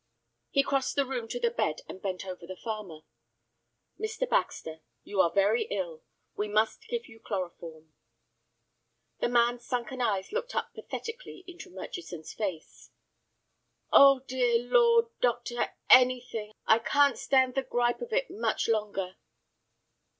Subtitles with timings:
[0.49, 3.01] He crossed the room to the bed, and bent over the farmer.
[3.99, 4.27] "Mr.
[4.27, 6.01] Baxter, you are very ill;
[6.35, 7.93] we must give you chloroform."
[9.19, 12.89] The man's sunken eyes looked up pathetically into Murchison's face.
[13.91, 19.17] "Oh, dear Lord, doctor, anything; I can't stand the gripe of it much longer."